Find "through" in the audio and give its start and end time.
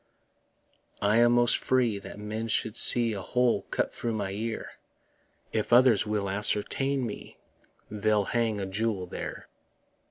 3.93-4.13